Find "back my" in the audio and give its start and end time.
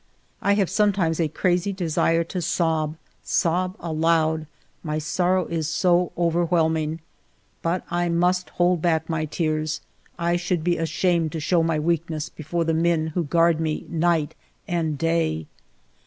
8.81-9.25